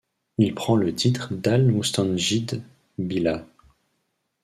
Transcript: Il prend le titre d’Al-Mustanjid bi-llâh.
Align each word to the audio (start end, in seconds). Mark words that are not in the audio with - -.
Il 0.39 0.55
prend 0.55 0.77
le 0.77 0.95
titre 0.95 1.31
d’Al-Mustanjid 1.35 2.63
bi-llâh. 2.97 3.45